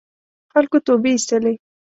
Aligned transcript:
خلکو 0.53 0.77
توبې 0.85 1.09
اېستلې. 1.15 1.53